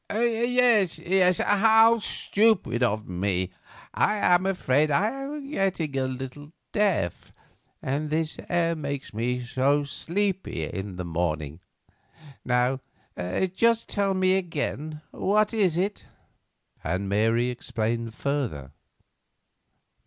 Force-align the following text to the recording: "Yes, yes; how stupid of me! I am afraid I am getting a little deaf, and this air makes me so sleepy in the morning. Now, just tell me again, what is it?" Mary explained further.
"Yes, 0.11 0.97
yes; 0.97 1.37
how 1.37 1.99
stupid 1.99 2.81
of 2.81 3.07
me! 3.07 3.51
I 3.93 4.15
am 4.15 4.47
afraid 4.47 4.89
I 4.89 5.11
am 5.11 5.47
getting 5.47 5.95
a 5.95 6.07
little 6.07 6.53
deaf, 6.71 7.31
and 7.83 8.09
this 8.09 8.39
air 8.49 8.75
makes 8.75 9.13
me 9.13 9.43
so 9.43 9.83
sleepy 9.83 10.63
in 10.63 10.95
the 10.95 11.05
morning. 11.05 11.59
Now, 12.43 12.79
just 13.53 13.89
tell 13.89 14.15
me 14.15 14.37
again, 14.37 15.01
what 15.11 15.53
is 15.53 15.77
it?" 15.77 16.05
Mary 16.83 17.49
explained 17.51 18.15
further. 18.15 18.71